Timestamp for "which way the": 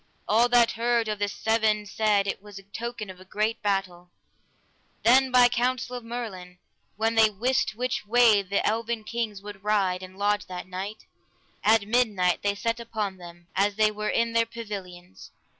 7.75-8.67